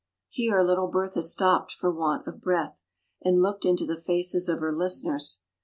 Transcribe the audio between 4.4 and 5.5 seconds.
of her listeners.